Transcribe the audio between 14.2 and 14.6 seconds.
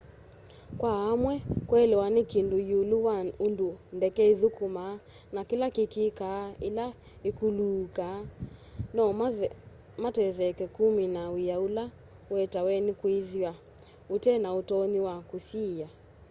na